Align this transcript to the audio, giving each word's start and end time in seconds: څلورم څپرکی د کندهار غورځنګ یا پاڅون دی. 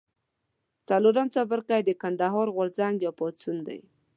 څلورم 0.87 1.27
څپرکی 1.33 1.81
د 1.85 1.91
کندهار 2.01 2.47
غورځنګ 2.55 2.95
یا 3.05 3.11
پاڅون 3.19 3.57
دی. 3.67 3.79